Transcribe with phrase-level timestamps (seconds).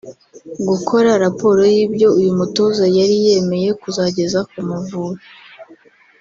[0.69, 5.21] gukora raporo y’ibyo uyu mutoza yari yemeye kuzageza ku Mavubi